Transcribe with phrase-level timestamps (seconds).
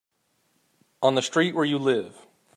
[1.03, 2.25] On the street where you live.